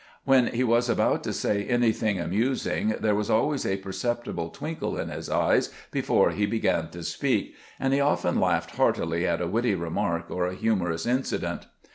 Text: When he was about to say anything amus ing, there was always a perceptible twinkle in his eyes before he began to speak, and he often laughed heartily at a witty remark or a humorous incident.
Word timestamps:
When 0.23 0.47
he 0.47 0.63
was 0.63 0.89
about 0.89 1.23
to 1.25 1.31
say 1.31 1.63
anything 1.63 2.17
amus 2.17 2.65
ing, 2.65 2.95
there 2.99 3.13
was 3.13 3.29
always 3.29 3.67
a 3.67 3.77
perceptible 3.77 4.49
twinkle 4.49 4.97
in 4.97 5.09
his 5.09 5.29
eyes 5.29 5.69
before 5.91 6.31
he 6.31 6.47
began 6.47 6.87
to 6.89 7.03
speak, 7.03 7.53
and 7.79 7.93
he 7.93 7.99
often 8.01 8.39
laughed 8.39 8.77
heartily 8.77 9.27
at 9.27 9.41
a 9.41 9.47
witty 9.47 9.75
remark 9.75 10.31
or 10.31 10.47
a 10.47 10.55
humorous 10.55 11.05
incident. 11.05 11.67